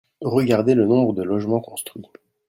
Regardez 0.25 0.73
le 0.73 0.87
nombre 0.87 1.13
de 1.13 1.21
logements 1.21 1.59
construits 1.59 2.01